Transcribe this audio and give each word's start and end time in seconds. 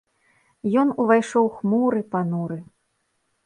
Ён 0.83 0.87
увайшоў 1.03 1.51
хмуры, 1.59 2.01
пануры. 2.17 2.59